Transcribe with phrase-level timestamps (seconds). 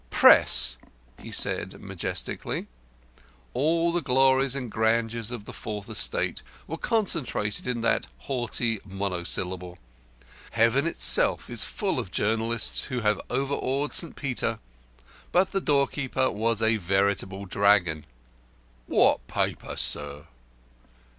[0.09, 0.77] "Press,"
[1.19, 2.65] he said majestically.
[3.53, 9.77] All the glories and grandeurs of the Fourth Estate were concentrated in that haughty monosyllable.
[10.53, 14.15] Heaven itself is full of journalists who have overawed St.
[14.15, 14.57] Peter.
[15.31, 18.07] But the doorkeeper was a veritable dragon.
[18.87, 20.25] "What paper, sir?"